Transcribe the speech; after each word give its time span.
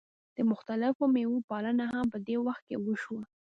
د 0.35 0.37
مختلفو 0.51 1.03
میوو 1.13 1.45
پالنه 1.49 1.85
هم 1.93 2.05
په 2.13 2.17
دې 2.27 2.35
وخت 2.45 2.63
کې 2.67 2.75
وشوه. 2.85 3.23